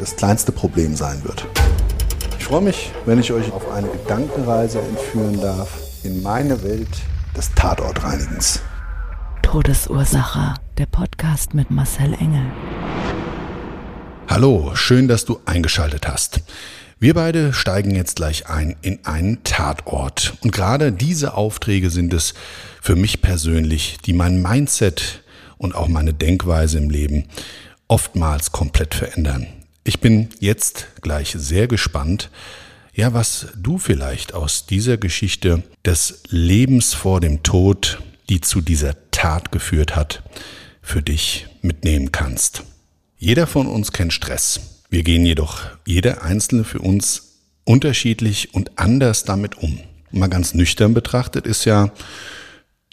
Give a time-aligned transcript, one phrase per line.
[0.00, 1.46] das kleinste Problem sein wird.
[2.38, 5.68] Ich freue mich, wenn ich euch auf eine Gedankenreise entführen darf
[6.02, 6.88] in meine Welt
[7.36, 8.62] des Tatortreinigens.
[9.42, 10.54] Todesursache.
[10.78, 12.46] Der Podcast mit Marcel Engel.
[14.26, 16.40] Hallo, schön, dass du eingeschaltet hast.
[16.98, 20.34] Wir beide steigen jetzt gleich ein in einen Tatort.
[20.40, 22.32] Und gerade diese Aufträge sind es
[22.80, 25.22] für mich persönlich, die mein Mindset
[25.58, 27.24] und auch meine Denkweise im Leben
[27.88, 29.46] oftmals komplett verändern.
[29.82, 32.30] Ich bin jetzt gleich sehr gespannt,
[32.92, 38.94] ja, was du vielleicht aus dieser Geschichte des Lebens vor dem Tod, die zu dieser
[39.10, 40.22] Tat geführt hat,
[40.82, 42.64] für dich mitnehmen kannst.
[43.16, 44.82] Jeder von uns kennt Stress.
[44.90, 49.78] Wir gehen jedoch jeder Einzelne für uns unterschiedlich und anders damit um.
[50.10, 51.92] Mal ganz nüchtern betrachtet ist ja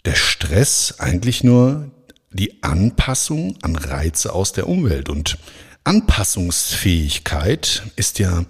[0.04, 1.90] der Stress eigentlich nur
[2.30, 5.08] die Anpassung an Reize aus der Umwelt.
[5.08, 5.38] Und
[5.88, 8.44] Anpassungsfähigkeit ist ja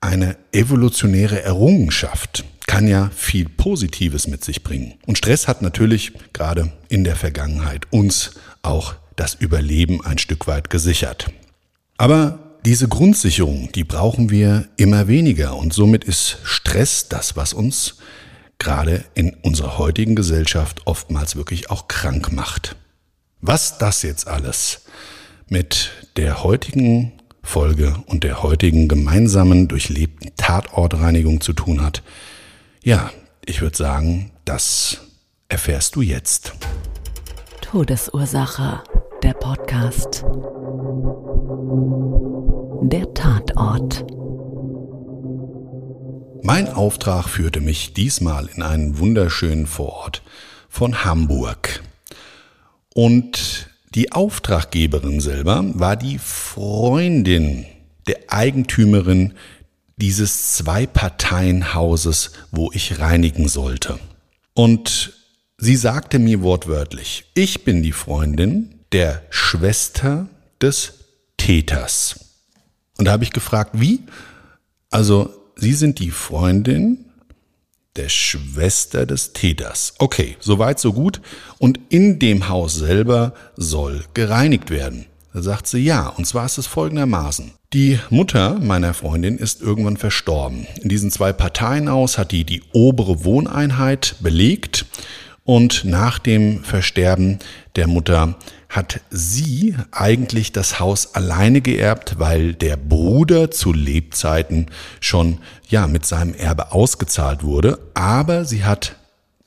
[0.00, 4.94] eine evolutionäre Errungenschaft, kann ja viel Positives mit sich bringen.
[5.04, 8.30] Und Stress hat natürlich gerade in der Vergangenheit uns
[8.62, 11.32] auch das Überleben ein Stück weit gesichert.
[11.96, 17.96] Aber diese Grundsicherung, die brauchen wir immer weniger und somit ist Stress das, was uns
[18.58, 22.76] gerade in unserer heutigen Gesellschaft oftmals wirklich auch krank macht.
[23.40, 24.82] Was das jetzt alles
[25.48, 32.02] mit der heutigen Folge und der heutigen gemeinsamen durchlebten Tatortreinigung zu tun hat,
[32.82, 33.10] ja,
[33.44, 35.00] ich würde sagen, das
[35.48, 36.54] erfährst du jetzt.
[37.60, 38.82] Todesursache
[39.22, 40.24] der Podcast.
[42.82, 44.04] Der Tatort.
[46.42, 50.22] Mein Auftrag führte mich diesmal in einen wunderschönen Vorort
[50.68, 51.82] von Hamburg.
[52.94, 57.66] Und die Auftraggeberin selber war die Freundin
[58.06, 59.34] der Eigentümerin
[59.96, 63.98] dieses Zwei-Parteien-Hauses, wo ich reinigen sollte.
[64.52, 65.12] Und
[65.58, 70.28] sie sagte mir wortwörtlich, ich bin die Freundin der Schwester
[70.60, 70.94] des
[71.36, 72.18] Täters.
[72.98, 74.00] Und da habe ich gefragt, wie?
[74.90, 77.04] Also, Sie sind die Freundin
[77.96, 79.94] der Schwester des Täters.
[79.98, 81.20] Okay, soweit, so gut.
[81.58, 85.06] Und in dem Haus selber soll gereinigt werden.
[85.32, 87.52] Da sagt sie ja, und zwar ist es folgendermaßen.
[87.72, 90.66] Die Mutter meiner Freundin ist irgendwann verstorben.
[90.80, 94.86] In diesen zwei Parteienhaus hat die die obere Wohneinheit belegt
[95.42, 97.40] und nach dem Versterben
[97.74, 98.36] der Mutter
[98.74, 104.66] hat sie eigentlich das Haus alleine geerbt, weil der Bruder zu Lebzeiten
[104.98, 108.96] schon ja mit seinem Erbe ausgezahlt wurde, aber sie hat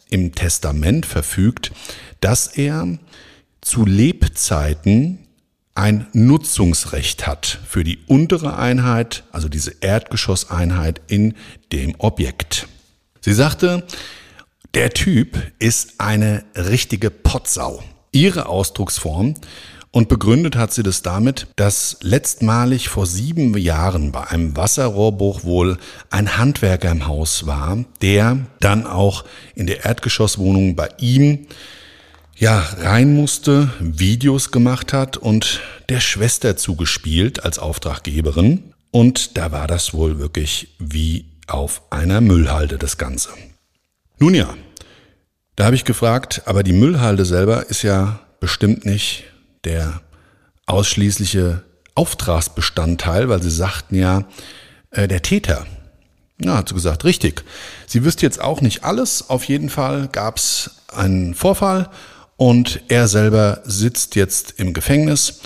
[0.09, 1.73] im Testament verfügt,
[2.21, 2.87] dass er
[3.59, 5.19] zu Lebzeiten
[5.75, 11.35] ein Nutzungsrecht hat für die untere Einheit, also diese Erdgeschosseinheit in
[11.73, 12.69] dem Objekt.
[13.19, 13.85] Sie sagte,
[14.73, 17.83] der Typ ist eine richtige Potsau
[18.17, 19.35] ihre Ausdrucksform
[19.91, 25.77] und begründet hat sie das damit, dass letztmalig vor sieben Jahren bei einem Wasserrohrbruch wohl
[26.09, 29.23] ein Handwerker im Haus war, der dann auch
[29.55, 31.47] in der Erdgeschosswohnung bei ihm
[32.35, 38.73] ja, rein musste, Videos gemacht hat und der Schwester zugespielt als Auftraggeberin.
[38.91, 43.29] Und da war das wohl wirklich wie auf einer Müllhalde das Ganze.
[44.19, 44.55] Nun ja,
[45.57, 49.23] da habe ich gefragt, aber die Müllhalde selber ist ja bestimmt nicht
[49.65, 50.01] der
[50.67, 51.63] ausschließliche
[51.95, 54.25] Auftragsbestandteil, weil sie sagten ja,
[54.91, 55.65] äh, der Täter.
[56.37, 57.43] Na, hat sie gesagt, richtig.
[57.87, 59.31] Sie wüsste jetzt auch nicht alles.
[59.31, 61.89] Auf jeden Fall gab es einen Vorfall
[62.35, 65.41] und er selber sitzt jetzt im Gefängnis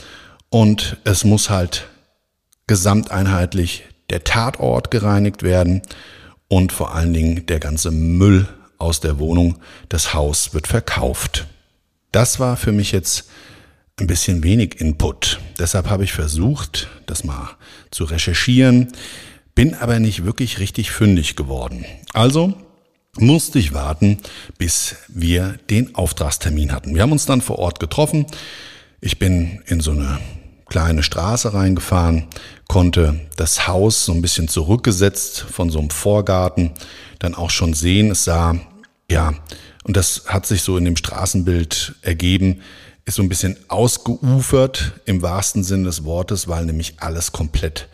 [0.50, 1.88] und es muss halt
[2.68, 5.84] gesamteinheitlich der Tatort gereinigt werden
[6.50, 8.50] und vor allen Dingen der ganze Müll
[8.82, 9.60] aus der Wohnung.
[9.90, 11.48] Das Haus wird verkauft.
[12.12, 13.30] Das war für mich jetzt
[14.00, 15.40] ein bisschen wenig Input.
[15.60, 17.56] Deshalb habe ich versucht, das mal
[17.92, 18.92] zu recherchieren,
[19.56, 21.86] bin aber nicht wirklich richtig fündig geworden.
[22.14, 22.54] Also
[23.18, 24.20] musste ich warten,
[24.58, 26.96] bis wir den Auftragstermin hatten.
[26.96, 28.26] Wir haben uns dann vor Ort getroffen.
[29.02, 30.20] Ich bin in so eine
[30.68, 32.28] kleine Straße reingefahren,
[32.70, 36.72] konnte das Haus so ein bisschen zurückgesetzt von so einem Vorgarten
[37.20, 38.12] dann auch schon sehen.
[38.12, 38.56] Es sah,
[39.12, 39.34] ja,
[39.84, 42.62] und das hat sich so in dem Straßenbild ergeben,
[43.06, 47.88] ist so ein bisschen ausgeufert im wahrsten Sinne des Wortes, weil nämlich alles komplett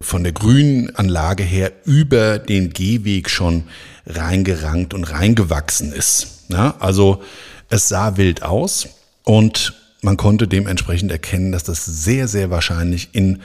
[0.00, 3.64] von der grünen Anlage her über den Gehweg schon
[4.06, 6.44] reingerankt und reingewachsen ist.
[6.48, 7.22] Ja, also
[7.70, 8.88] es sah wild aus
[9.24, 13.40] und man konnte dementsprechend erkennen, dass das sehr, sehr wahrscheinlich in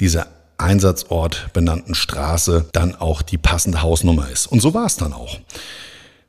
[0.00, 0.28] dieser
[0.58, 4.46] Einsatzort benannten Straße dann auch die passende Hausnummer ist.
[4.46, 5.38] Und so war es dann auch.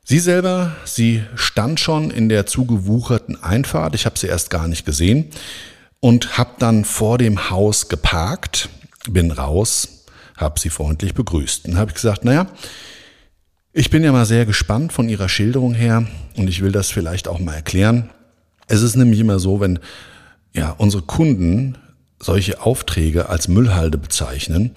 [0.08, 3.92] Sie selber, sie stand schon in der zugewucherten Einfahrt.
[3.96, 5.30] Ich habe sie erst gar nicht gesehen
[5.98, 8.68] und habe dann vor dem Haus geparkt,
[9.08, 10.04] bin raus,
[10.36, 11.66] habe sie freundlich begrüßt.
[11.66, 12.46] und habe gesagt, naja,
[13.72, 16.06] ich bin ja mal sehr gespannt von Ihrer Schilderung her
[16.36, 18.08] und ich will das vielleicht auch mal erklären.
[18.68, 19.80] Es ist nämlich immer so, wenn
[20.52, 21.78] ja, unsere Kunden
[22.20, 24.70] solche Aufträge als Müllhalde bezeichnen,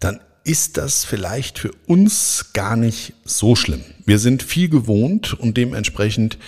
[0.00, 3.84] dann ist das vielleicht für uns gar nicht so schlimm.
[4.04, 6.38] Wir sind viel gewohnt und dementsprechend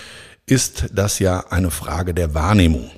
[0.47, 2.91] ist das ja eine Frage der Wahrnehmung.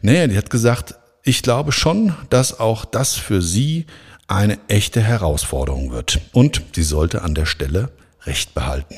[0.00, 0.94] Naja, die hat gesagt,
[1.24, 3.86] ich glaube schon, dass auch das für sie
[4.28, 6.20] eine echte Herausforderung wird.
[6.32, 7.90] Und sie sollte an der Stelle
[8.22, 8.94] Recht behalten.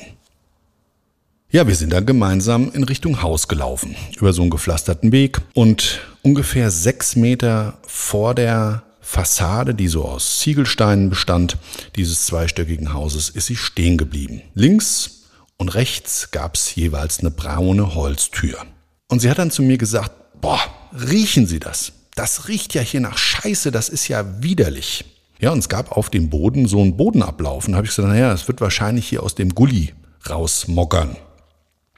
[1.50, 6.00] Ja, wir sind dann gemeinsam in Richtung Haus gelaufen, über so einen gepflasterten Weg und
[6.22, 11.58] ungefähr sechs Meter vor der Fassade, die so aus Ziegelsteinen bestand,
[11.96, 14.40] dieses zweistöckigen Hauses, ist sie stehen geblieben.
[14.54, 15.24] Links
[15.56, 18.64] und rechts gab es jeweils eine braune Holztür.
[19.08, 20.60] Und sie hat dann zu mir gesagt, boah,
[20.92, 21.90] riechen Sie das?
[22.14, 25.04] Das riecht ja hier nach Scheiße, das ist ja widerlich.
[25.40, 27.66] Ja, und es gab auf dem Boden so einen Bodenablauf.
[27.66, 29.92] Und da habe ich gesagt, naja, das wird wahrscheinlich hier aus dem Gully
[30.28, 31.16] rausmockern.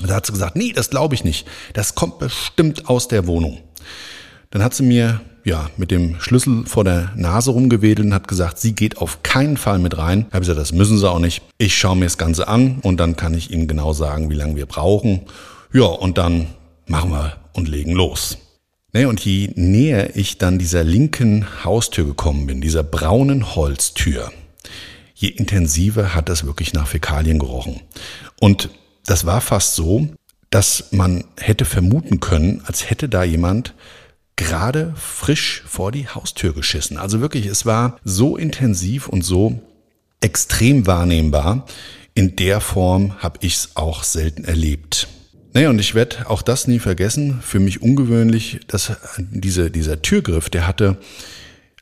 [0.01, 1.47] Und da hat sie gesagt, nee, das glaube ich nicht.
[1.75, 3.61] Das kommt bestimmt aus der Wohnung.
[4.49, 8.59] Dann hat sie mir ja mit dem Schlüssel vor der Nase rumgewedelt und hat gesagt,
[8.59, 10.27] sie geht auf keinen Fall mit rein.
[10.31, 11.43] Da habe ich gesagt, das müssen sie auch nicht.
[11.59, 14.57] Ich schaue mir das Ganze an und dann kann ich Ihnen genau sagen, wie lange
[14.57, 15.23] wir brauchen.
[15.73, 16.47] Ja, und dann
[16.87, 18.39] machen wir und legen los.
[18.93, 24.31] Nee, und je näher ich dann dieser linken Haustür gekommen bin, dieser braunen Holztür,
[25.15, 27.81] je intensiver hat das wirklich nach Fäkalien gerochen.
[28.39, 28.69] Und
[29.07, 30.09] das war fast so,
[30.51, 33.73] dass man hätte vermuten können, als hätte da jemand
[34.37, 36.97] gerade frisch vor die Haustür geschissen.
[36.97, 39.61] Also wirklich, es war so intensiv und so
[40.21, 41.67] extrem wahrnehmbar.
[42.15, 45.09] In der Form habe ich es auch selten erlebt.
[45.55, 47.41] Naja, und ich werde auch das nie vergessen.
[47.43, 50.99] Für mich ungewöhnlich, dass diese, dieser Türgriff, der hatte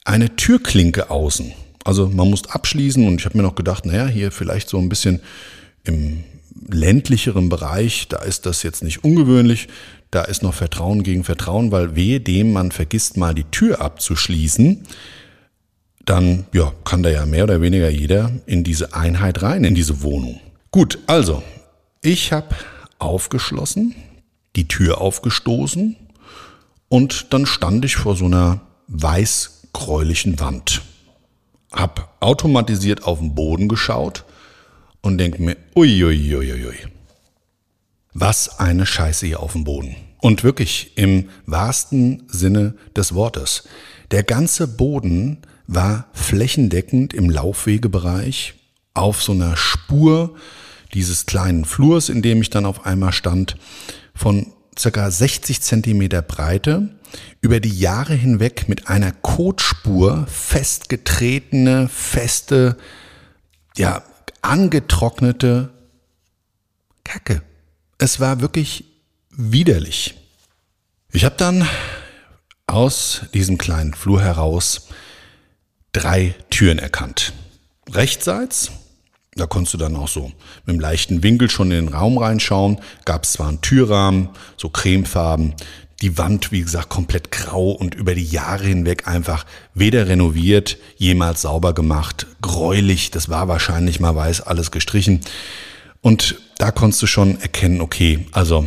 [0.05, 1.52] eine Türklinke außen.
[1.85, 4.88] Also man muss abschließen und ich habe mir noch gedacht, naja, hier vielleicht so ein
[4.88, 5.20] bisschen
[5.85, 6.25] im
[6.69, 9.69] ländlicheren Bereich, da ist das jetzt nicht ungewöhnlich.
[10.10, 14.86] Da ist noch Vertrauen gegen Vertrauen, weil wehe dem, man vergisst mal die Tür abzuschließen,
[16.04, 20.02] dann ja, kann da ja mehr oder weniger jeder in diese Einheit rein, in diese
[20.02, 20.40] Wohnung.
[20.73, 21.42] Gut, also,
[22.02, 22.54] ich habe
[22.99, 23.94] aufgeschlossen,
[24.56, 25.96] die Tür aufgestoßen
[26.88, 30.82] und dann stand ich vor so einer weiß-gräulichen Wand.
[31.73, 34.25] Hab automatisiert auf den Boden geschaut
[35.02, 36.75] und denk mir, uiuiuiui,
[38.12, 39.97] was eine Scheiße hier auf dem Boden.
[40.21, 43.69] Und wirklich im wahrsten Sinne des Wortes.
[44.11, 48.55] Der ganze Boden war flächendeckend im Laufwegebereich
[48.93, 50.35] auf so einer Spur
[50.93, 53.57] dieses kleinen Flurs, in dem ich dann auf einmal stand,
[54.14, 56.88] von circa 60 Zentimeter Breite,
[57.40, 62.76] über die Jahre hinweg mit einer Kotspur festgetretene, feste,
[63.76, 64.02] ja,
[64.43, 65.71] angetrocknete
[67.05, 67.43] Kacke.
[68.02, 68.87] Es war wirklich
[69.30, 70.14] widerlich.
[71.12, 71.69] Ich habe dann
[72.66, 74.88] aus diesem kleinen Flur heraus
[75.92, 77.35] drei Türen erkannt.
[77.92, 78.71] Rechtsseits
[79.37, 80.33] da konntest du dann auch so
[80.64, 82.80] mit einem leichten Winkel schon in den Raum reinschauen.
[83.04, 85.54] Gab es zwar einen Türrahmen, so cremefarben,
[86.02, 91.42] die Wand, wie gesagt, komplett grau und über die Jahre hinweg einfach weder renoviert, jemals
[91.42, 95.21] sauber gemacht, gräulich, das war wahrscheinlich mal weiß, alles gestrichen.
[96.00, 98.66] Und da konntest du schon erkennen, okay, also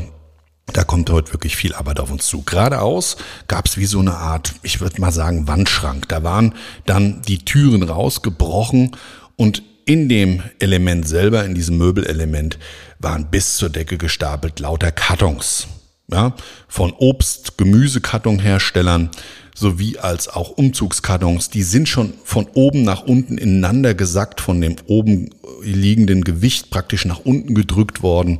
[0.72, 2.42] Da kommt heute wirklich viel Arbeit auf uns zu.
[2.44, 6.08] Geradeaus gab es wie so eine Art, ich würde mal sagen, Wandschrank.
[6.08, 8.96] Da waren dann die Türen rausgebrochen
[9.36, 12.58] und in dem Element selber, in diesem Möbelelement,
[13.00, 15.68] waren bis zur Decke gestapelt lauter Kartons.
[16.10, 16.34] Ja,
[16.68, 19.10] von Obst, Gemüsekartonherstellern
[19.56, 21.50] sowie als auch Umzugskartons.
[21.50, 25.30] Die sind schon von oben nach unten ineinander gesackt, von dem oben
[25.62, 28.40] liegenden Gewicht praktisch nach unten gedrückt worden.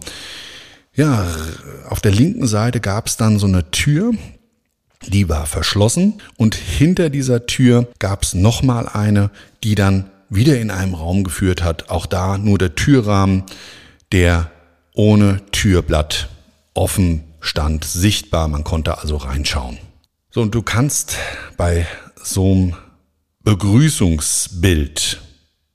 [0.96, 1.28] Ja,
[1.90, 4.14] auf der linken Seite gab es dann so eine Tür,
[5.08, 9.32] die war verschlossen und hinter dieser Tür gab es nochmal eine,
[9.64, 11.90] die dann wieder in einem Raum geführt hat.
[11.90, 13.44] Auch da nur der Türrahmen,
[14.12, 14.52] der
[14.94, 16.30] ohne Türblatt
[16.74, 18.48] offen stand, sichtbar.
[18.48, 19.78] Man konnte also reinschauen.
[20.36, 21.16] So, und du kannst
[21.58, 21.86] bei
[22.16, 22.76] so einem
[23.44, 25.22] Begrüßungsbild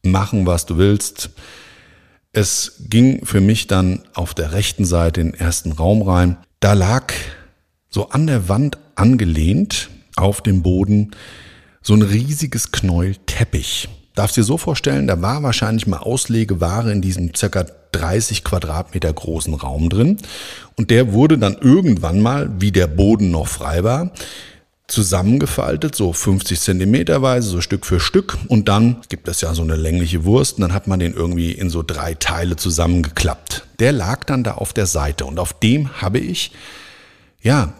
[0.03, 1.31] machen, was du willst.
[2.33, 6.39] Es ging für mich dann auf der rechten Seite in den ersten Raum rein.
[6.59, 7.13] Da lag
[7.89, 11.13] so an der Wand angelehnt auf dem Boden
[11.81, 13.89] so ein riesiges Knäuel Teppich.
[14.19, 19.55] Darfst dir so vorstellen, da war wahrscheinlich mal Auslegeware in diesem circa 30 Quadratmeter großen
[19.55, 20.17] Raum drin.
[20.75, 24.11] Und der wurde dann irgendwann mal, wie der Boden noch frei war,
[24.89, 28.37] zusammengefaltet, so 50 Zentimeterweise, so Stück für Stück.
[28.49, 31.53] Und dann gibt es ja so eine längliche Wurst und dann hat man den irgendwie
[31.53, 33.69] in so drei Teile zusammengeklappt.
[33.79, 36.51] Der lag dann da auf der Seite und auf dem habe ich,
[37.41, 37.73] ja,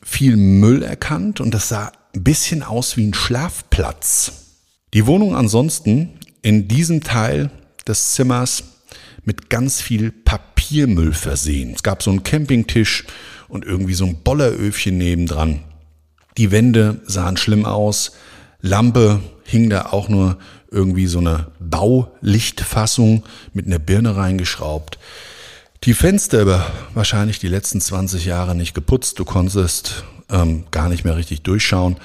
[0.00, 4.39] viel Müll erkannt und das sah ein bisschen aus wie ein Schlafplatz.
[4.92, 6.10] Die Wohnung ansonsten
[6.42, 7.50] in diesem Teil
[7.86, 8.64] des Zimmers
[9.24, 11.74] mit ganz viel Papiermüll versehen.
[11.74, 13.04] Es gab so einen Campingtisch
[13.48, 15.60] und irgendwie so ein Bolleröfchen nebendran.
[16.36, 18.12] Die Wände sahen schlimm aus.
[18.60, 20.38] Lampe hing da auch nur
[20.70, 24.98] irgendwie so eine Baulichtfassung mit einer Birne reingeschraubt.
[25.84, 29.18] Die Fenster über wahrscheinlich die letzten 20 Jahre nicht geputzt.
[29.18, 31.96] Du konntest ähm, gar nicht mehr richtig durchschauen.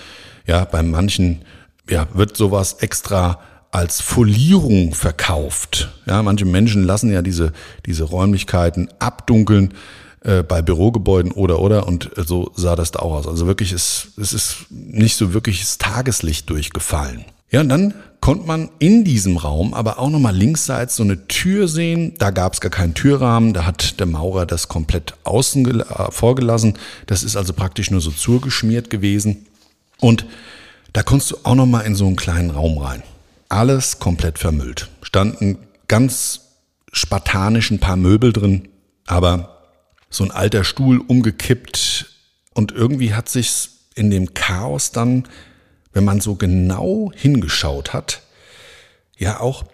[0.48, 1.42] Ja, bei manchen
[1.90, 3.40] ja, wird sowas extra
[3.72, 5.90] als Folierung verkauft.
[6.06, 7.52] Ja, manche Menschen lassen ja diese,
[7.86, 9.74] diese Räumlichkeiten abdunkeln
[10.22, 13.28] äh, bei Bürogebäuden oder oder und so sah das da auch aus.
[13.28, 17.26] Also wirklich, es, es ist nicht so wirklich das Tageslicht durchgefallen.
[17.52, 21.68] Ja, und dann konnte man in diesem Raum aber auch nochmal linksseits so eine Tür
[21.68, 22.16] sehen.
[22.18, 26.78] Da gab es gar keinen Türrahmen, da hat der Maurer das komplett außen äh, vorgelassen.
[27.08, 29.46] Das ist also praktisch nur so zugeschmiert gewesen.
[30.00, 30.26] Und
[30.96, 33.04] da konntest du auch nochmal in so einen kleinen Raum rein.
[33.50, 34.90] Alles komplett vermüllt.
[35.02, 35.58] Standen
[35.90, 36.40] ganz
[36.94, 38.70] spartanisch ein paar Möbel drin,
[39.06, 39.58] aber
[40.10, 42.06] so ein alter Stuhl umgekippt
[42.54, 45.28] und irgendwie hat sich's in dem Chaos dann,
[45.92, 48.22] wenn man so genau hingeschaut hat,
[49.18, 49.66] ja auch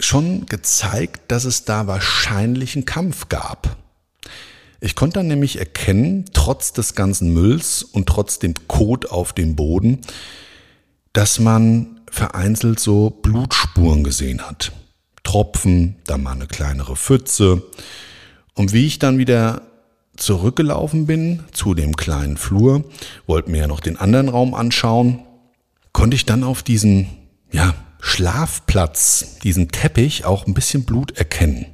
[0.00, 3.76] schon gezeigt, dass es da wahrscheinlich einen Kampf gab.
[4.80, 9.54] Ich konnte dann nämlich erkennen, trotz des ganzen Mülls und trotz dem Kot auf dem
[9.54, 10.00] Boden,
[11.12, 14.72] dass man vereinzelt so Blutspuren gesehen hat.
[15.22, 17.62] Tropfen, dann mal eine kleinere Pfütze.
[18.54, 19.62] Und wie ich dann wieder
[20.16, 22.84] zurückgelaufen bin zu dem kleinen Flur,
[23.26, 25.20] wollte mir ja noch den anderen Raum anschauen,
[25.92, 27.08] konnte ich dann auf diesen,
[27.50, 31.66] ja, Schlafplatz, diesen Teppich auch ein bisschen Blut erkennen.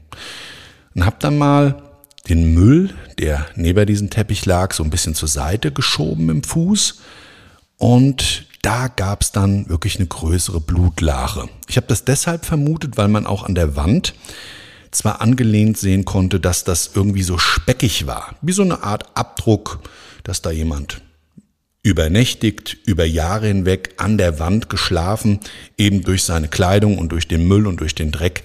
[0.95, 1.83] Und hab dann mal
[2.29, 7.01] den Müll, der neben diesem Teppich lag, so ein bisschen zur Seite geschoben im Fuß
[7.79, 11.49] und da gab es dann wirklich eine größere Blutlache.
[11.69, 14.15] Ich habe das deshalb vermutet, weil man auch an der Wand
[14.91, 19.81] zwar angelehnt sehen konnte, dass das irgendwie so speckig war, wie so eine Art Abdruck,
[20.25, 21.03] dass da jemand
[21.83, 25.41] übernächtigt, über Jahre hinweg an der Wand geschlafen,
[25.77, 28.45] eben durch seine Kleidung und durch den Müll und durch den Dreck,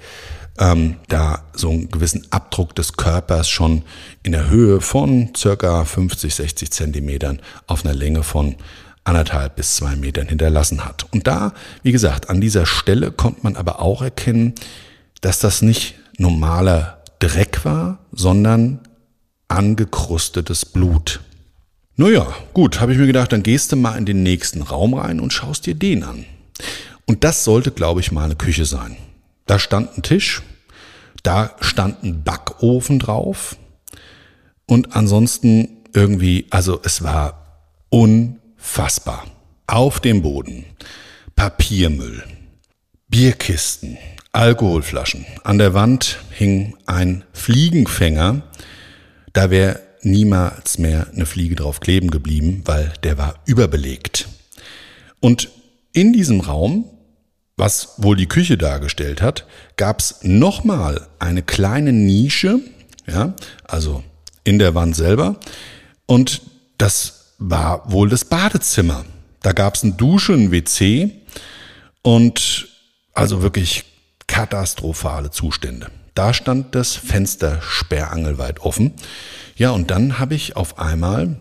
[0.59, 3.83] ähm, da so einen gewissen Abdruck des Körpers schon
[4.21, 8.55] in der Höhe von circa 50, 60 Zentimetern auf einer Länge von
[9.03, 11.05] anderthalb bis zwei Metern hinterlassen hat.
[11.11, 14.53] Und da, wie gesagt, an dieser Stelle konnte man aber auch erkennen,
[15.21, 18.79] dass das nicht normaler Dreck war, sondern
[19.47, 21.21] angekrustetes Blut.
[21.95, 25.19] Naja, gut, habe ich mir gedacht, dann gehst du mal in den nächsten Raum rein
[25.19, 26.25] und schaust dir den an.
[27.05, 28.97] Und das sollte, glaube ich, mal eine Küche sein.
[29.45, 30.41] Da stand ein Tisch,
[31.21, 33.57] da stand ein Backofen drauf
[34.65, 39.27] und ansonsten irgendwie, also es war un Fassbar.
[39.67, 40.65] Auf dem Boden
[41.35, 42.23] Papiermüll,
[43.07, 43.99] Bierkisten,
[44.31, 45.27] Alkoholflaschen.
[45.43, 48.41] An der Wand hing ein Fliegenfänger.
[49.33, 54.27] Da wäre niemals mehr eine Fliege drauf kleben geblieben, weil der war überbelegt.
[55.19, 55.49] Und
[55.91, 56.85] in diesem Raum,
[57.57, 62.59] was wohl die Küche dargestellt hat, gab es nochmal eine kleine Nische,
[63.05, 64.03] ja, also
[64.43, 65.35] in der Wand selber.
[66.07, 66.41] Und
[66.79, 69.05] das war wohl das Badezimmer.
[69.41, 71.11] Da gab es eine Dusche, ein WC
[72.01, 72.67] und
[73.13, 73.85] also wirklich
[74.27, 75.87] katastrophale Zustände.
[76.15, 78.93] Da stand das Fenster sperrangelweit offen.
[79.55, 81.37] Ja, und dann habe ich auf einmal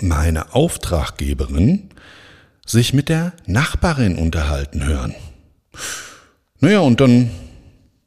[0.00, 1.90] meine Auftraggeberin
[2.66, 5.14] sich mit der Nachbarin unterhalten hören.
[6.60, 7.30] Naja, und dann,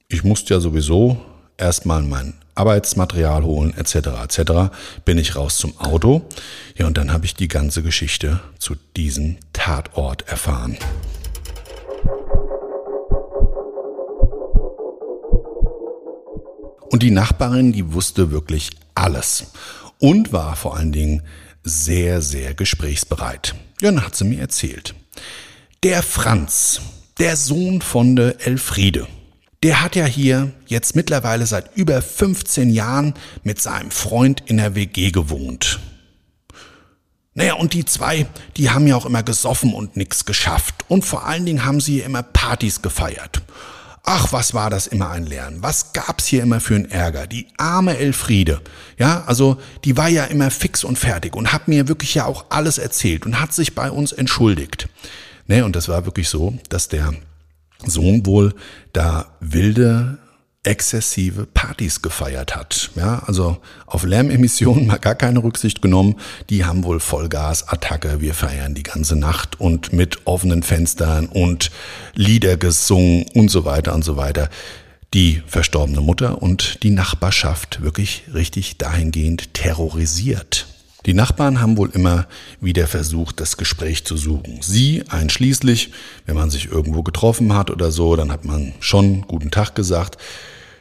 [0.08, 1.22] ich musste ja sowieso
[1.58, 4.42] erstmal mein Arbeitsmaterial holen, etc., etc.,
[5.06, 6.24] bin ich raus zum Auto.
[6.76, 10.78] Ja, und dann habe ich die ganze Geschichte zu diesem Tatort erfahren.
[16.90, 19.52] Und die Nachbarin, die wusste wirklich alles
[20.00, 21.24] und war vor allen Dingen
[21.64, 23.56] sehr, sehr gesprächsbereit.
[23.82, 24.96] Ja, dann hat sie mir erzählt.
[25.84, 26.82] Der Franz,
[27.20, 29.08] der Sohn von der Elfriede,
[29.64, 34.76] der hat ja hier jetzt mittlerweile seit über 15 Jahren mit seinem Freund in der
[34.76, 35.80] WG gewohnt.
[37.34, 40.74] Naja, und die zwei, die haben ja auch immer gesoffen und nix geschafft.
[40.88, 43.44] Und vor allen Dingen haben sie immer Partys gefeiert.
[44.04, 45.62] Ach, was war das immer ein Lernen?
[45.62, 47.28] Was gab's hier immer für einen Ärger?
[47.28, 48.62] Die arme Elfriede.
[48.98, 52.46] Ja, also die war ja immer fix und fertig und hat mir wirklich ja auch
[52.50, 54.88] alles erzählt und hat sich bei uns entschuldigt.
[55.46, 57.14] Ne, und das war wirklich so, dass der
[57.86, 58.54] Sohn wohl
[58.94, 60.20] da wilde
[60.68, 62.92] exzessive Partys gefeiert hat.
[62.96, 66.16] Ja, also auf Lärmemissionen mal gar keine Rücksicht genommen.
[66.50, 71.72] Die haben wohl Vollgas, Attacke, wir feiern die ganze Nacht und mit offenen Fenstern und
[72.14, 74.50] Lieder gesungen und so weiter und so weiter.
[75.14, 80.68] Die verstorbene Mutter und die Nachbarschaft wirklich richtig dahingehend terrorisiert.
[81.08, 82.28] Die Nachbarn haben wohl immer
[82.60, 84.60] wieder versucht, das Gespräch zu suchen.
[84.62, 85.94] Sie einschließlich,
[86.26, 90.18] wenn man sich irgendwo getroffen hat oder so, dann hat man schon guten Tag gesagt.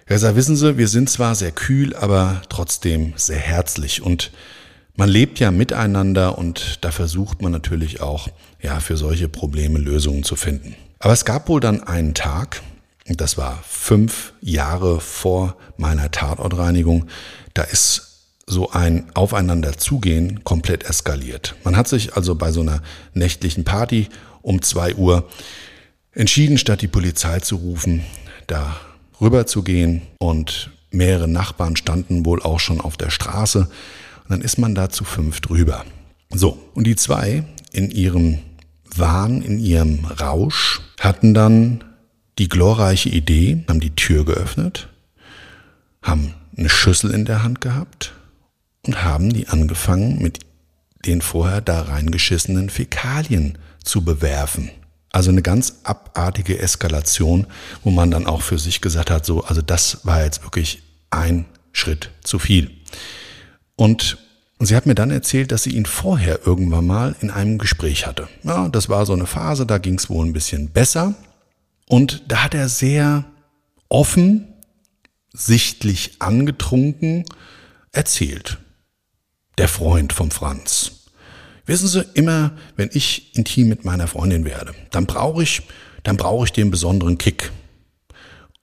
[0.05, 4.33] Er sagt, wissen Sie, wir sind zwar sehr kühl, aber trotzdem sehr herzlich und
[4.97, 8.29] man lebt ja miteinander und da versucht man natürlich auch,
[8.61, 10.75] ja, für solche Probleme Lösungen zu finden.
[10.99, 12.63] Aber es gab wohl dann einen Tag,
[13.05, 17.07] das war fünf Jahre vor meiner Tatortreinigung,
[17.55, 18.06] da ist
[18.49, 21.57] so ein Aufeinanderzugehen komplett eskaliert.
[21.65, 22.81] Man hat sich also bei so einer
[23.13, 24.09] nächtlichen Party
[24.41, 25.29] um zwei Uhr
[26.13, 28.05] entschieden, statt die Polizei zu rufen,
[28.47, 28.77] da
[29.21, 34.41] rüber zu gehen und mehrere Nachbarn standen wohl auch schon auf der Straße und dann
[34.41, 35.85] ist man da zu fünf drüber.
[36.31, 38.39] So, und die zwei in ihrem
[38.95, 41.83] Wahn, in ihrem Rausch hatten dann
[42.39, 44.89] die glorreiche Idee, haben die Tür geöffnet,
[46.03, 48.13] haben eine Schüssel in der Hand gehabt
[48.95, 50.41] haben die angefangen mit
[51.05, 54.71] den vorher da reingeschissenen Fäkalien zu bewerfen.
[55.13, 57.47] Also eine ganz abartige Eskalation,
[57.83, 61.47] wo man dann auch für sich gesagt hat, so, also das war jetzt wirklich ein
[61.73, 62.71] Schritt zu viel.
[63.77, 64.19] Und
[64.59, 68.29] sie hat mir dann erzählt, dass sie ihn vorher irgendwann mal in einem Gespräch hatte.
[68.43, 71.15] Ja, das war so eine Phase, da ging es wohl ein bisschen besser.
[71.89, 73.25] Und da hat er sehr
[73.89, 74.49] offen,
[75.33, 77.25] sichtlich angetrunken
[77.93, 78.59] erzählt.
[79.59, 80.93] Der Freund vom Franz.
[81.65, 85.63] Wissen Sie, immer wenn ich intim mit meiner Freundin werde, dann brauche ich,
[86.05, 87.51] dann brauche ich den besonderen Kick.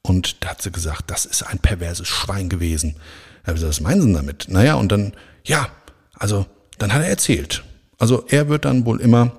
[0.02, 2.96] Und da hat sie gesagt, das ist ein perverses Schwein gewesen.
[3.44, 4.48] Da habe ich gesagt, was meinen Sie damit?
[4.50, 5.14] Naja, und dann,
[5.46, 5.70] ja,
[6.14, 6.46] also,
[6.78, 7.64] dann hat er erzählt.
[7.98, 9.32] Also er wird dann wohl immer,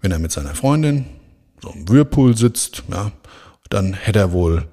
[0.00, 1.06] wenn er mit seiner Freundin
[1.62, 3.12] so im Whirlpool sitzt, ja,
[3.68, 4.66] dann hätte er wohl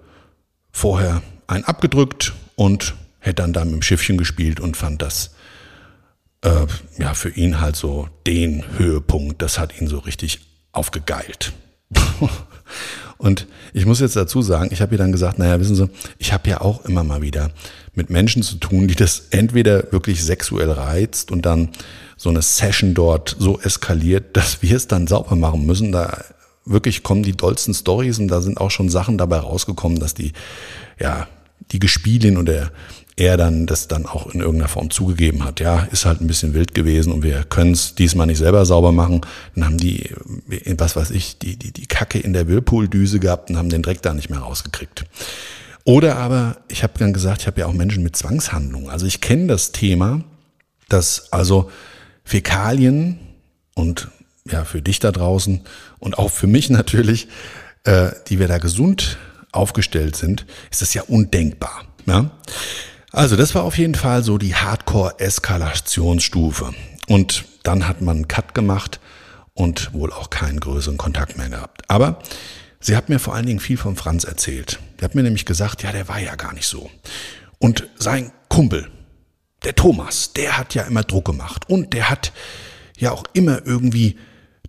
[0.71, 5.35] vorher einen abgedrückt und hätte dann da mit dem Schiffchen gespielt und fand das
[6.45, 6.67] äh,
[7.01, 9.41] ja, für ihn halt so den Höhepunkt.
[9.41, 10.39] Das hat ihn so richtig
[10.71, 11.53] aufgegeilt.
[13.17, 16.34] Und ich muss jetzt dazu sagen, ich habe ihr dann gesagt, naja, wissen Sie, ich
[16.34, 17.51] habe ja auch immer mal wieder
[17.93, 21.69] mit Menschen zu tun, die das entweder wirklich sexuell reizt und dann
[22.17, 25.91] so eine Session dort so eskaliert, dass wir es dann sauber machen müssen.
[25.91, 26.23] Da
[26.65, 30.34] wirklich kommen die dollsten Stories und da sind auch schon Sachen dabei rausgekommen, dass die,
[30.99, 31.27] ja,
[31.71, 32.71] die Gespielin oder
[33.17, 35.60] er dann das dann auch in irgendeiner Form zugegeben hat.
[35.60, 38.91] Ja, ist halt ein bisschen wild gewesen und wir können es diesmal nicht selber sauber
[38.91, 39.21] machen.
[39.56, 40.10] Dann haben die,
[40.78, 44.01] was weiß ich, die, die, die Kacke in der Whirlpool-Düse gehabt und haben den Dreck
[44.01, 45.06] da nicht mehr rausgekriegt.
[45.86, 48.89] Oder aber, ich habe dann gesagt, ich habe ja auch Menschen mit Zwangshandlungen.
[48.89, 50.23] Also ich kenne das Thema,
[50.89, 51.71] dass also
[52.23, 53.19] Fäkalien
[53.75, 54.10] und
[54.49, 55.62] ja, für dich da draußen
[55.99, 57.28] und auch für mich natürlich,
[57.84, 59.17] äh, die wir da gesund
[59.51, 61.86] aufgestellt sind, ist das ja undenkbar.
[62.06, 62.32] Ja?
[63.15, 66.73] Also das war auf jeden Fall so die Hardcore-Eskalationsstufe.
[67.08, 68.99] Und dann hat man einen Cut gemacht
[69.54, 71.89] und wohl auch keinen größeren Kontakt mehr gehabt.
[71.89, 72.19] Aber
[72.82, 74.82] sie hat mir vor allen Dingen viel von Franz erzählt.
[74.99, 76.89] Sie hat mir nämlich gesagt, ja, der war ja gar nicht so.
[77.58, 78.89] Und sein Kumpel,
[79.63, 82.34] der Thomas, der hat ja immer Druck gemacht und der hat
[82.97, 84.17] ja auch immer irgendwie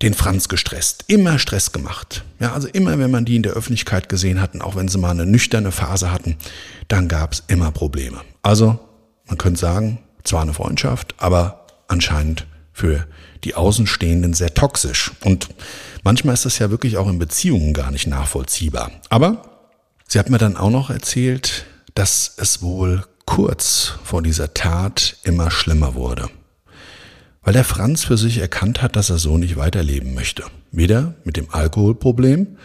[0.03, 2.25] den Franz gestresst, immer Stress gemacht.
[2.39, 5.11] Ja, also immer, wenn man die in der Öffentlichkeit gesehen hatten, auch wenn sie mal
[5.11, 6.37] eine nüchterne Phase hatten,
[6.89, 8.21] dann gab es immer Probleme.
[8.43, 8.79] Also,
[9.27, 13.07] man könnte sagen, zwar eine Freundschaft, aber anscheinend für
[13.45, 15.13] die Außenstehenden sehr toxisch.
[15.25, 15.49] Und
[16.03, 18.91] manchmal ist das ja wirklich auch in Beziehungen gar nicht nachvollziehbar.
[19.09, 19.43] Aber
[20.07, 25.51] sie hat mir dann auch noch erzählt, dass es wohl kurz vor dieser Tat immer
[25.51, 26.29] schlimmer wurde
[27.47, 30.43] weil der Franz für sich erkannt hat, dass er so nicht weiterleben möchte.
[30.73, 32.57] Weder mit dem Alkoholproblem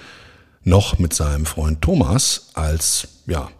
[0.63, 3.51] noch mit seinem Freund Thomas als ja,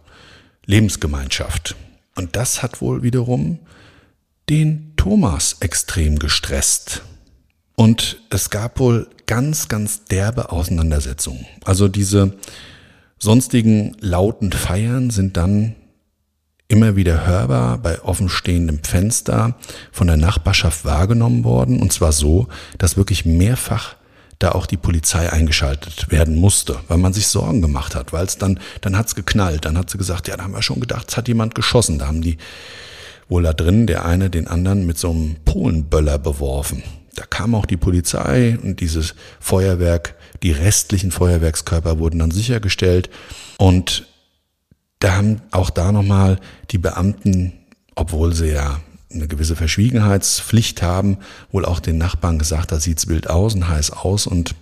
[0.66, 1.76] Lebensgemeinschaft.
[2.16, 3.60] Und das hat wohl wiederum
[4.50, 7.02] den Thomas extrem gestresst.
[7.76, 11.46] Und es gab wohl ganz, ganz derbe Auseinandersetzungen.
[11.64, 12.36] Also diese
[13.20, 15.76] sonstigen lauten Feiern sind dann
[16.72, 19.56] immer wieder hörbar bei offenstehendem Fenster
[19.92, 21.82] von der Nachbarschaft wahrgenommen worden.
[21.82, 23.96] Und zwar so, dass wirklich mehrfach
[24.38, 28.38] da auch die Polizei eingeschaltet werden musste, weil man sich Sorgen gemacht hat, weil es
[28.38, 31.16] dann, dann hat's geknallt, dann hat sie gesagt, ja, da haben wir schon gedacht, es
[31.18, 31.98] hat jemand geschossen.
[31.98, 32.38] Da haben die
[33.28, 36.82] wohl da drin der eine den anderen mit so einem Polenböller beworfen.
[37.16, 43.10] Da kam auch die Polizei und dieses Feuerwerk, die restlichen Feuerwerkskörper wurden dann sichergestellt
[43.58, 44.06] und
[45.02, 46.38] da haben auch da nochmal
[46.70, 47.52] die Beamten,
[47.96, 48.80] obwohl sie ja
[49.12, 51.18] eine gewisse Verschwiegenheitspflicht haben,
[51.50, 54.54] wohl auch den Nachbarn gesagt, da sieht's wild aus und heiß aus und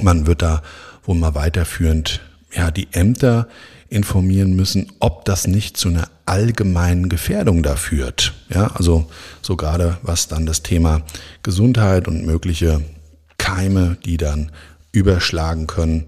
[0.00, 0.62] man wird da
[1.04, 2.20] wohl mal weiterführend
[2.54, 3.48] ja die Ämter
[3.88, 8.34] informieren müssen, ob das nicht zu einer allgemeinen Gefährdung da führt.
[8.54, 9.10] Ja, also
[9.42, 11.02] so gerade was dann das Thema
[11.42, 12.82] Gesundheit und mögliche
[13.36, 14.52] Keime, die dann
[14.92, 16.06] überschlagen können,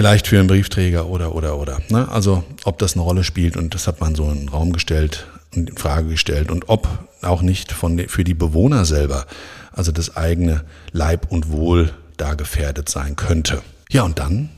[0.00, 1.82] Vielleicht für einen Briefträger oder, oder, oder.
[1.90, 2.08] Ne?
[2.08, 5.26] Also, ob das eine Rolle spielt und das hat man so in den Raum gestellt
[5.54, 6.88] und in Frage gestellt und ob
[7.20, 9.26] auch nicht von, für die Bewohner selber,
[9.72, 13.60] also das eigene Leib und Wohl da gefährdet sein könnte.
[13.90, 14.48] Ja, und dann,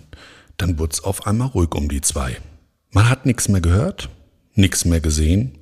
[0.59, 2.37] dann wurde es auf einmal ruhig um die zwei.
[2.93, 4.11] Man hat nichts mehr gehört,
[4.55, 5.59] nichts mehr gesehen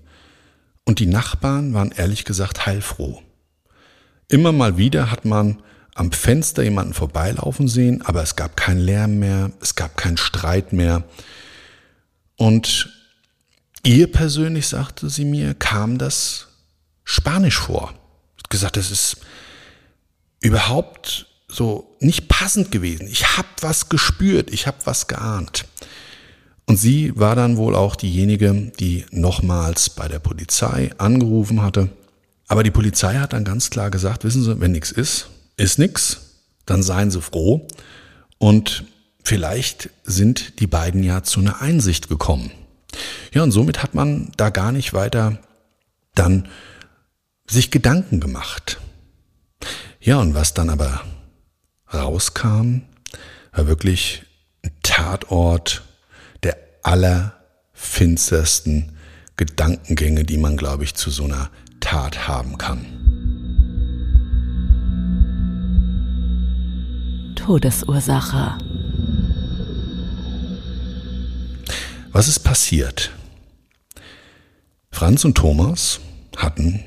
[0.84, 3.22] und die Nachbarn waren ehrlich gesagt heilfroh.
[4.28, 5.56] Immer mal wieder hat man
[5.94, 10.72] am Fenster jemanden vorbeilaufen sehen, aber es gab keinen Lärm mehr, es gab keinen Streit
[10.72, 11.04] mehr.
[12.36, 12.90] Und
[13.84, 16.48] ihr persönlich, sagte sie mir, kam das
[17.04, 17.88] Spanisch vor.
[18.38, 19.18] Hat gesagt, das ist
[20.40, 23.08] überhaupt so nicht passend gewesen.
[23.08, 25.64] Ich habe was gespürt, ich habe was geahnt.
[26.66, 31.90] Und sie war dann wohl auch diejenige, die nochmals bei der Polizei angerufen hatte.
[32.46, 35.28] Aber die Polizei hat dann ganz klar gesagt, wissen Sie, wenn nichts ist,
[35.60, 37.66] ist nix, dann seien Sie froh.
[38.38, 38.84] Und
[39.22, 42.50] vielleicht sind die beiden ja zu einer Einsicht gekommen.
[43.32, 45.38] Ja, und somit hat man da gar nicht weiter
[46.14, 46.48] dann
[47.46, 48.80] sich Gedanken gemacht.
[50.00, 51.02] Ja, und was dann aber
[51.92, 52.80] rauskam,
[53.52, 54.22] war wirklich
[54.64, 55.82] ein Tatort
[56.42, 58.96] der allerfinstersten
[59.36, 62.99] Gedankengänge, die man, glaube ich, zu so einer Tat haben kann.
[67.40, 68.58] Todesursache.
[72.12, 73.12] Was ist passiert?
[74.90, 76.00] Franz und Thomas
[76.36, 76.84] hatten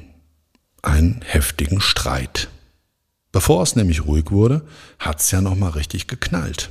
[0.84, 2.50] einen heftigen Streit.
[3.32, 4.62] Bevor es nämlich ruhig wurde,
[5.00, 6.70] hat es ja noch mal richtig geknallt.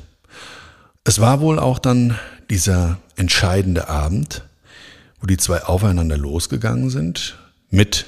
[1.02, 2.16] Es war wohl auch dann
[2.50, 4.44] dieser entscheidende Abend,
[5.20, 7.36] wo die zwei aufeinander losgegangen sind
[7.68, 8.06] mit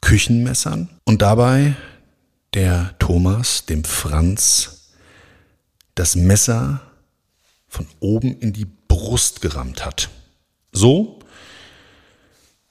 [0.00, 1.76] Küchenmessern und dabei
[2.54, 4.75] der Thomas dem Franz
[5.96, 6.80] das Messer
[7.66, 10.08] von oben in die Brust gerammt hat.
[10.70, 11.18] So,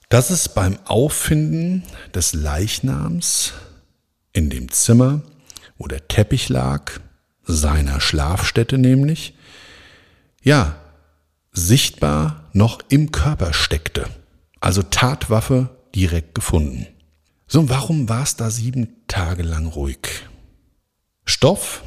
[0.08, 1.82] dass es beim Auffinden
[2.14, 3.52] des Leichnams
[4.32, 5.22] in dem Zimmer,
[5.76, 6.92] wo der Teppich lag,
[7.42, 9.34] seiner Schlafstätte nämlich,
[10.42, 10.76] ja,
[11.52, 14.08] sichtbar noch im Körper steckte.
[14.60, 16.86] Also Tatwaffe direkt gefunden.
[17.48, 20.24] So, warum war es da sieben Tage lang ruhig?
[21.24, 21.82] Stoff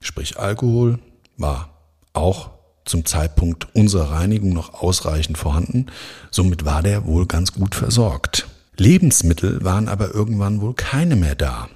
[0.00, 0.98] sprich Alkohol,
[1.36, 1.70] war
[2.12, 2.50] auch
[2.84, 5.86] zum Zeitpunkt unserer Reinigung noch ausreichend vorhanden.
[6.30, 8.48] Somit war der wohl ganz gut versorgt.
[8.76, 11.68] Lebensmittel waren aber irgendwann wohl keine mehr da.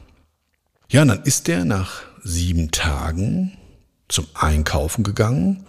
[0.88, 3.52] Ja, dann ist er nach sieben Tagen
[4.08, 5.64] zum Einkaufen gegangen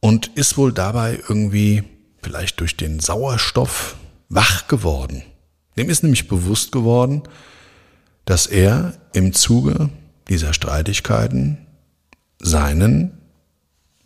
[0.00, 1.84] und ist wohl dabei irgendwie
[2.22, 3.96] vielleicht durch den Sauerstoff
[4.28, 5.22] wach geworden.
[5.76, 7.22] Dem ist nämlich bewusst geworden,
[8.24, 9.90] dass er im Zuge
[10.28, 11.58] dieser Streitigkeiten
[12.38, 13.18] seinen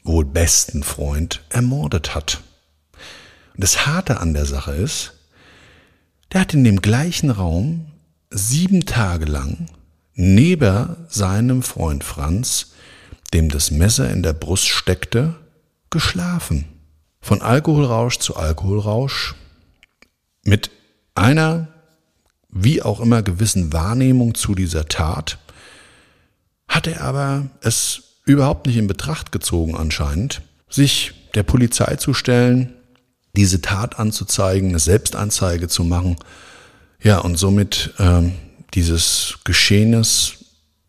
[0.05, 2.43] wohl besten Freund ermordet hat.
[3.55, 5.15] Und das Harte an der Sache ist,
[6.33, 7.87] der hat in dem gleichen Raum
[8.31, 9.69] sieben Tage lang
[10.15, 12.73] neben seinem Freund Franz,
[13.33, 15.35] dem das Messer in der Brust steckte,
[15.91, 16.67] geschlafen.
[17.21, 19.35] Von Alkoholrausch zu Alkoholrausch,
[20.45, 20.71] mit
[21.15, 21.69] einer,
[22.49, 25.39] wie auch immer, gewissen Wahrnehmung zu dieser Tat,
[26.67, 32.75] hat er aber es überhaupt nicht in Betracht gezogen anscheinend, sich der Polizei zu stellen,
[33.35, 36.17] diese Tat anzuzeigen, eine Selbstanzeige zu machen,
[37.03, 38.35] ja, und somit ähm,
[38.75, 40.35] dieses Geschehnis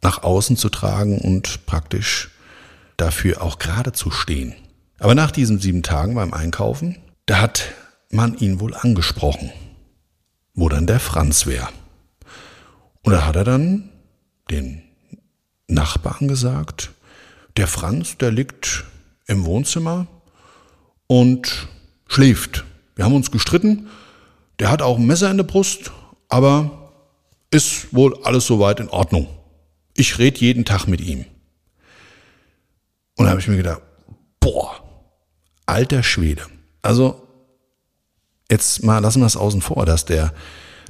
[0.02, 2.30] nach außen zu tragen und praktisch
[2.98, 4.54] dafür auch gerade zu stehen.
[5.00, 7.66] Aber nach diesen sieben Tagen beim Einkaufen, da hat
[8.12, 9.52] man ihn wohl angesprochen,
[10.54, 11.70] wo dann der Franz wäre.
[13.02, 13.90] Und da hat er dann
[14.52, 14.84] den
[15.68, 16.92] Nachbarn gesagt,
[17.58, 18.86] der Franz, der liegt
[19.28, 20.08] im Wohnzimmer
[21.08, 21.68] und
[22.08, 22.66] schläft.
[22.96, 23.88] Wir haben uns gestritten,
[24.60, 25.92] der hat auch ein Messer in der Brust,
[26.30, 26.92] aber
[27.52, 29.28] ist wohl alles soweit in Ordnung.
[29.94, 31.26] Ich rede jeden Tag mit ihm.
[33.16, 33.82] Und da habe ich mir gedacht,
[34.40, 34.84] boah,
[35.66, 36.44] alter Schwede.
[36.82, 37.28] Also
[38.50, 40.34] jetzt mal lassen wir es außen vor, dass der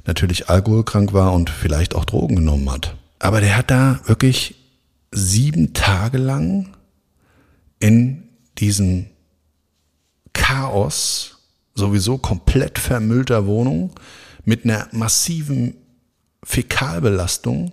[0.06, 2.96] natürlich alkoholkrank war und vielleicht auch Drogen genommen hat.
[3.18, 4.54] Aber der hat da wirklich
[5.14, 6.74] sieben Tage lang
[7.78, 8.24] in
[8.58, 9.06] diesem
[10.32, 11.38] Chaos,
[11.74, 13.92] sowieso komplett vermüllter Wohnung,
[14.44, 15.74] mit einer massiven
[16.42, 17.72] Fäkalbelastung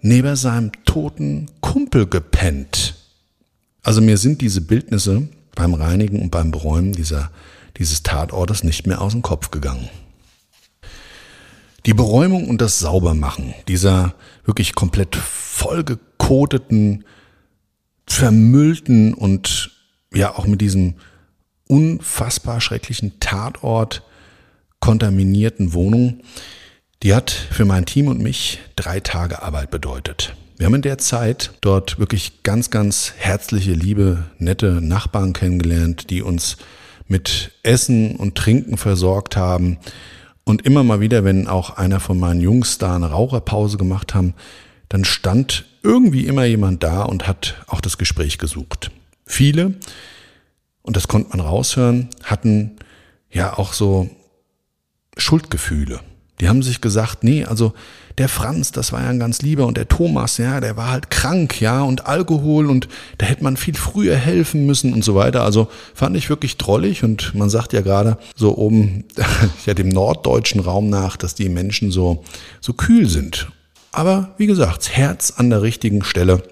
[0.00, 2.96] neben seinem toten Kumpel gepennt.
[3.82, 7.30] Also mir sind diese Bildnisse beim Reinigen und beim Beräumen dieser,
[7.78, 9.88] dieses Tatortes nicht mehr aus dem Kopf gegangen.
[11.86, 15.16] Die Beräumung und das Saubermachen dieser wirklich komplett
[16.28, 17.04] vollgekoteten,
[18.06, 19.70] vermüllten und
[20.12, 20.94] ja auch mit diesem
[21.68, 24.02] unfassbar schrecklichen Tatort
[24.80, 26.20] kontaminierten Wohnung,
[27.02, 30.36] die hat für mein Team und mich drei Tage Arbeit bedeutet.
[30.58, 36.20] Wir haben in der Zeit dort wirklich ganz, ganz herzliche, liebe, nette Nachbarn kennengelernt, die
[36.20, 36.56] uns
[37.06, 39.78] mit Essen und Trinken versorgt haben.
[40.44, 44.34] Und immer mal wieder, wenn auch einer von meinen Jungs da eine Raucherpause gemacht haben,
[44.88, 48.90] dann stand irgendwie immer jemand da und hat auch das Gespräch gesucht.
[49.24, 49.74] Viele,
[50.82, 52.76] und das konnte man raushören, hatten
[53.30, 54.10] ja auch so
[55.16, 56.00] Schuldgefühle.
[56.40, 57.72] Die haben sich gesagt, nee, also
[58.18, 61.10] der Franz, das war ja ein ganz lieber und der Thomas, ja, der war halt
[61.10, 65.42] krank, ja, und Alkohol und da hätte man viel früher helfen müssen und so weiter.
[65.42, 69.04] Also fand ich wirklich drollig und man sagt ja gerade so oben,
[69.66, 72.24] ja, dem norddeutschen Raum nach, dass die Menschen so,
[72.60, 73.48] so kühl sind.
[73.92, 76.42] Aber wie gesagt, Herz an der richtigen Stelle,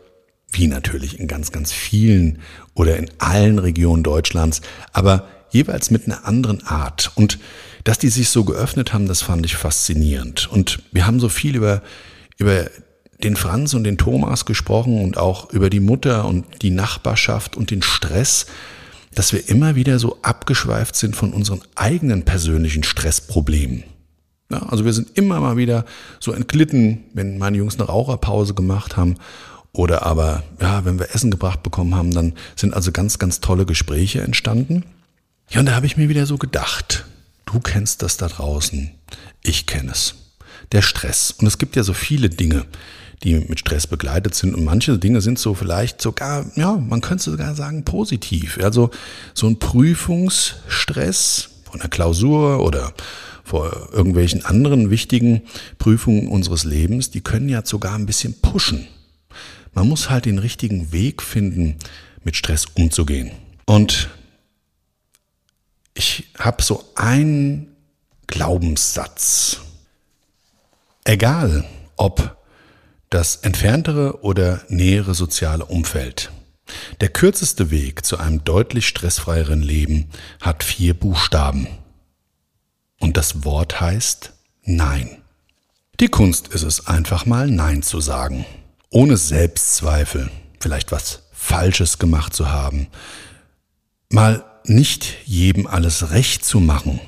[0.50, 2.38] wie natürlich in ganz, ganz vielen
[2.74, 7.12] oder in allen Regionen Deutschlands, aber jeweils mit einer anderen Art.
[7.14, 7.38] Und
[7.84, 10.50] dass die sich so geöffnet haben, das fand ich faszinierend.
[10.50, 11.82] Und wir haben so viel über,
[12.38, 12.66] über
[13.22, 17.70] den Franz und den Thomas gesprochen und auch über die Mutter und die Nachbarschaft und
[17.70, 18.46] den Stress,
[19.14, 23.84] dass wir immer wieder so abgeschweift sind von unseren eigenen persönlichen Stressproblemen.
[24.50, 25.84] Ja, also wir sind immer mal wieder
[26.20, 29.16] so entglitten, wenn meine Jungs eine Raucherpause gemacht haben
[29.72, 33.66] oder aber, ja, wenn wir Essen gebracht bekommen haben, dann sind also ganz, ganz tolle
[33.66, 34.84] Gespräche entstanden.
[35.50, 37.04] Ja, und da habe ich mir wieder so gedacht,
[37.46, 38.90] Du kennst das da draußen.
[39.42, 40.14] Ich kenne es.
[40.72, 41.30] Der Stress.
[41.30, 42.66] Und es gibt ja so viele Dinge,
[43.22, 44.54] die mit Stress begleitet sind.
[44.54, 48.58] Und manche Dinge sind so vielleicht sogar, ja, man könnte sogar sagen, positiv.
[48.60, 48.90] Also
[49.32, 52.92] so ein Prüfungsstress von der Klausur oder
[53.46, 55.42] vor irgendwelchen anderen wichtigen
[55.78, 58.88] Prüfungen unseres Lebens, die können ja sogar ein bisschen pushen.
[59.72, 61.76] Man muss halt den richtigen Weg finden,
[62.24, 63.30] mit Stress umzugehen.
[63.64, 64.08] Und
[65.94, 67.68] ich habe so einen
[68.26, 69.60] Glaubenssatz.
[71.04, 71.64] Egal,
[71.96, 72.36] ob
[73.10, 76.32] das entferntere oder nähere soziale Umfeld.
[77.00, 81.68] Der kürzeste Weg zu einem deutlich stressfreieren Leben hat vier Buchstaben.
[82.98, 84.32] Und das Wort heißt
[84.64, 85.22] Nein.
[86.00, 88.44] Die Kunst ist es einfach mal Nein zu sagen.
[88.90, 90.30] Ohne Selbstzweifel,
[90.60, 92.88] vielleicht was Falsches gemacht zu haben.
[94.10, 97.00] Mal nicht jedem alles recht zu machen.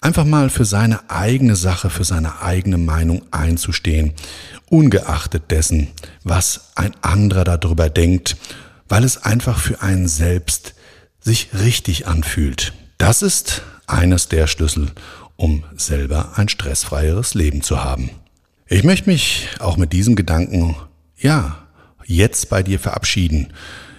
[0.00, 4.12] Einfach mal für seine eigene Sache, für seine eigene Meinung einzustehen,
[4.68, 5.88] ungeachtet dessen,
[6.22, 8.36] was ein anderer darüber denkt,
[8.88, 10.74] weil es einfach für einen selbst
[11.20, 12.74] sich richtig anfühlt.
[12.98, 14.90] Das ist eines der Schlüssel,
[15.36, 18.10] um selber ein stressfreieres Leben zu haben.
[18.66, 20.76] Ich möchte mich auch mit diesem Gedanken,
[21.18, 21.58] ja,
[22.06, 23.52] jetzt bei dir verabschieden.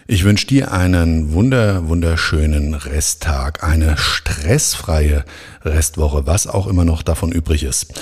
[0.07, 5.25] Ich wünsche dir einen wunder, wunderschönen Resttag, eine stressfreie
[5.63, 7.93] Restwoche, was auch immer noch davon übrig ist.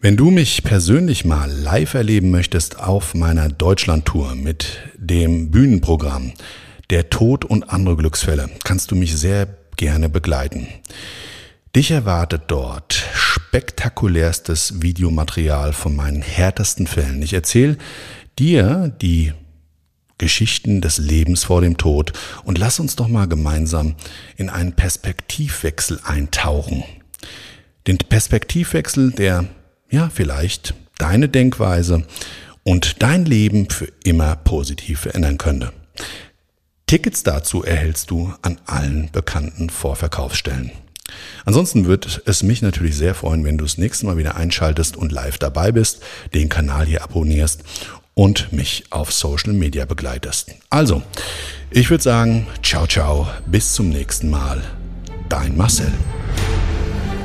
[0.00, 6.32] Wenn du mich persönlich mal live erleben möchtest auf meiner Deutschlandtour mit dem Bühnenprogramm
[6.90, 10.68] Der Tod und andere Glücksfälle, kannst du mich sehr gerne begleiten.
[11.74, 17.20] Dich erwartet dort spektakulärstes Videomaterial von meinen härtesten Fällen.
[17.22, 17.76] Ich erzähle
[18.38, 19.32] dir die
[20.18, 22.12] Geschichten des Lebens vor dem Tod
[22.44, 23.94] und lass uns doch mal gemeinsam
[24.36, 26.84] in einen Perspektivwechsel eintauchen.
[27.86, 29.44] Den Perspektivwechsel, der
[29.90, 32.06] ja vielleicht deine Denkweise
[32.62, 35.72] und dein Leben für immer positiv verändern könnte.
[36.88, 40.70] Tickets dazu erhältst du an allen bekannten Vorverkaufsstellen.
[41.44, 45.10] Ansonsten wird es mich natürlich sehr freuen, wenn du das nächste Mal wieder einschaltest und
[45.10, 46.00] live dabei bist,
[46.32, 47.64] den Kanal hier abonnierst
[48.14, 50.52] und mich auf Social Media begleitest.
[50.70, 51.02] Also,
[51.72, 54.62] ich würde sagen, ciao, ciao, bis zum nächsten Mal.
[55.28, 55.90] Dein Marcel.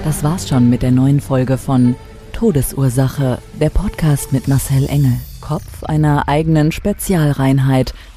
[0.03, 1.95] Das war's schon mit der neuen Folge von
[2.33, 7.93] Todesursache, der Podcast mit Marcel Engel, Kopf einer eigenen Spezialreinheit